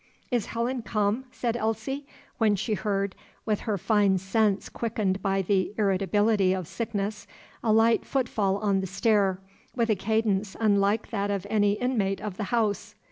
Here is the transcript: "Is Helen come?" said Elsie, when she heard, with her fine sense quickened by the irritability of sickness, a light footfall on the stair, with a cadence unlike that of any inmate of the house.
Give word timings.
"Is 0.31 0.47
Helen 0.47 0.81
come?" 0.81 1.25
said 1.31 1.55
Elsie, 1.55 2.07
when 2.39 2.55
she 2.55 2.73
heard, 2.73 3.15
with 3.45 3.59
her 3.69 3.77
fine 3.77 4.17
sense 4.17 4.67
quickened 4.67 5.21
by 5.21 5.43
the 5.43 5.75
irritability 5.77 6.53
of 6.53 6.67
sickness, 6.67 7.27
a 7.63 7.71
light 7.71 8.03
footfall 8.03 8.57
on 8.57 8.79
the 8.79 8.87
stair, 8.87 9.39
with 9.75 9.91
a 9.91 9.95
cadence 9.95 10.57
unlike 10.59 11.11
that 11.11 11.29
of 11.29 11.45
any 11.51 11.73
inmate 11.73 12.19
of 12.19 12.37
the 12.37 12.45
house. 12.45 12.95